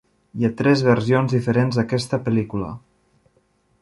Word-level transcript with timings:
Hi 0.39 0.45
ha 0.47 0.49
tres 0.61 0.81
versions 0.87 1.35
diferents 1.37 1.77
d'aquesta 1.81 2.21
pel·lícula. 2.29 2.71